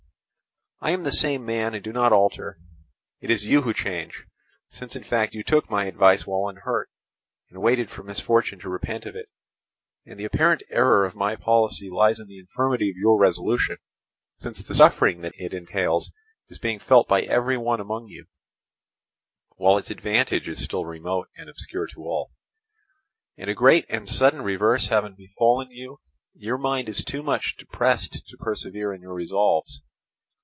[0.83, 2.57] I am the same man and do not alter,
[3.19, 4.25] it is you who change,
[4.71, 6.89] since in fact you took my advice while unhurt,
[7.51, 9.29] and waited for misfortune to repent of it;
[10.07, 13.77] and the apparent error of my policy lies in the infirmity of your resolution,
[14.39, 16.11] since the suffering that it entails
[16.49, 18.25] is being felt by every one among you,
[19.57, 22.31] while its advantage is still remote and obscure to all,
[23.37, 25.99] and a great and sudden reverse having befallen you,
[26.33, 29.83] your mind is too much depressed to persevere in your resolves.